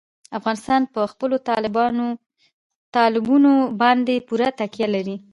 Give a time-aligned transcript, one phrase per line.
[0.39, 1.35] افغانستان په خپلو
[2.97, 3.51] تالابونو
[3.81, 5.15] باندې پوره تکیه لري.